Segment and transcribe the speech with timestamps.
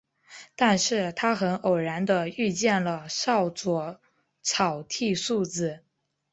[0.55, 4.01] 但是他很偶然地遇见了少佐
[4.41, 5.83] 草剃素子。